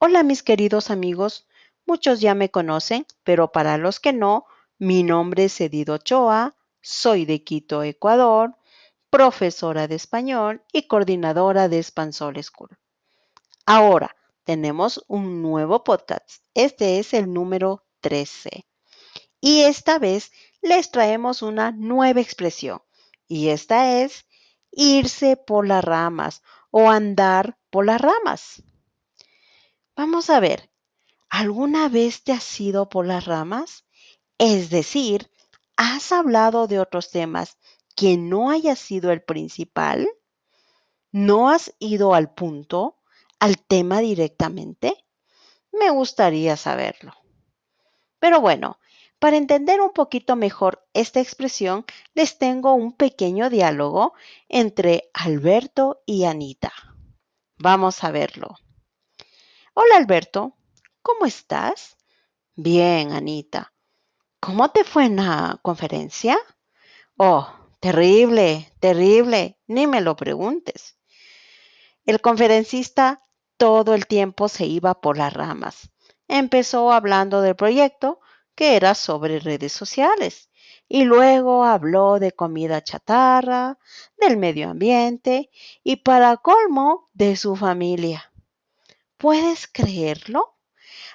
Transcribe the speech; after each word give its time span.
Hola 0.00 0.22
mis 0.22 0.44
queridos 0.44 0.92
amigos, 0.92 1.48
muchos 1.84 2.20
ya 2.20 2.36
me 2.36 2.52
conocen, 2.52 3.04
pero 3.24 3.50
para 3.50 3.78
los 3.78 3.98
que 3.98 4.12
no, 4.12 4.46
mi 4.78 5.02
nombre 5.02 5.46
es 5.46 5.60
Edith 5.60 5.88
Ochoa, 5.88 6.54
soy 6.80 7.24
de 7.24 7.42
Quito, 7.42 7.82
Ecuador, 7.82 8.54
profesora 9.10 9.88
de 9.88 9.96
español 9.96 10.62
y 10.72 10.86
coordinadora 10.86 11.68
de 11.68 11.82
Spansol 11.82 12.40
School. 12.44 12.78
Ahora 13.66 14.14
tenemos 14.44 15.04
un 15.08 15.42
nuevo 15.42 15.82
podcast, 15.82 16.44
este 16.54 17.00
es 17.00 17.12
el 17.12 17.32
número 17.32 17.84
13. 18.00 18.66
Y 19.40 19.62
esta 19.62 19.98
vez 19.98 20.30
les 20.62 20.92
traemos 20.92 21.42
una 21.42 21.72
nueva 21.72 22.20
expresión, 22.20 22.80
y 23.26 23.48
esta 23.48 24.00
es 24.00 24.26
irse 24.70 25.36
por 25.36 25.66
las 25.66 25.82
ramas 25.82 26.44
o 26.70 26.88
andar 26.88 27.58
por 27.68 27.84
las 27.84 28.00
ramas. 28.00 28.62
Vamos 29.98 30.30
a 30.30 30.38
ver, 30.38 30.70
¿alguna 31.28 31.88
vez 31.88 32.22
te 32.22 32.30
has 32.30 32.60
ido 32.60 32.88
por 32.88 33.04
las 33.04 33.24
ramas? 33.24 33.84
Es 34.38 34.70
decir, 34.70 35.28
¿has 35.76 36.12
hablado 36.12 36.68
de 36.68 36.78
otros 36.78 37.10
temas 37.10 37.58
que 37.96 38.16
no 38.16 38.52
haya 38.52 38.76
sido 38.76 39.10
el 39.10 39.24
principal? 39.24 40.08
¿No 41.10 41.50
has 41.50 41.74
ido 41.80 42.14
al 42.14 42.32
punto, 42.32 43.00
al 43.40 43.58
tema 43.58 43.98
directamente? 43.98 45.04
Me 45.72 45.90
gustaría 45.90 46.56
saberlo. 46.56 47.14
Pero 48.20 48.40
bueno, 48.40 48.78
para 49.18 49.36
entender 49.36 49.80
un 49.80 49.90
poquito 49.90 50.36
mejor 50.36 50.86
esta 50.94 51.18
expresión, 51.18 51.84
les 52.14 52.38
tengo 52.38 52.72
un 52.72 52.92
pequeño 52.92 53.50
diálogo 53.50 54.12
entre 54.48 55.10
Alberto 55.12 56.04
y 56.06 56.22
Anita. 56.22 56.72
Vamos 57.56 58.04
a 58.04 58.12
verlo. 58.12 58.58
Hola 59.80 59.96
Alberto, 59.96 60.56
¿cómo 61.02 61.24
estás? 61.24 61.96
Bien, 62.56 63.12
Anita. 63.12 63.72
¿Cómo 64.40 64.72
te 64.72 64.82
fue 64.82 65.04
en 65.04 65.14
la 65.14 65.60
conferencia? 65.62 66.36
Oh, 67.16 67.48
terrible, 67.78 68.72
terrible, 68.80 69.56
ni 69.68 69.86
me 69.86 70.00
lo 70.00 70.16
preguntes. 70.16 70.98
El 72.04 72.20
conferencista 72.20 73.24
todo 73.56 73.94
el 73.94 74.08
tiempo 74.08 74.48
se 74.48 74.66
iba 74.66 75.00
por 75.00 75.16
las 75.16 75.32
ramas. 75.32 75.92
Empezó 76.26 76.90
hablando 76.90 77.40
del 77.40 77.54
proyecto, 77.54 78.18
que 78.56 78.74
era 78.74 78.96
sobre 78.96 79.38
redes 79.38 79.74
sociales. 79.74 80.50
Y 80.88 81.04
luego 81.04 81.62
habló 81.62 82.18
de 82.18 82.32
comida 82.32 82.82
chatarra, 82.82 83.78
del 84.16 84.38
medio 84.38 84.70
ambiente 84.70 85.50
y 85.84 85.98
para 85.98 86.36
colmo 86.38 87.10
de 87.12 87.36
su 87.36 87.54
familia. 87.54 88.32
¿Puedes 89.18 89.66
creerlo? 89.66 90.56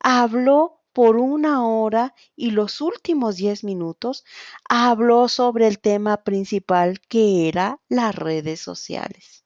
Habló 0.00 0.82
por 0.92 1.16
una 1.16 1.66
hora 1.66 2.14
y 2.36 2.52
los 2.52 2.80
últimos 2.80 3.36
diez 3.36 3.64
minutos 3.64 4.24
habló 4.68 5.28
sobre 5.28 5.66
el 5.66 5.78
tema 5.78 6.24
principal 6.24 7.00
que 7.00 7.48
era 7.48 7.80
las 7.88 8.14
redes 8.14 8.60
sociales. 8.60 9.44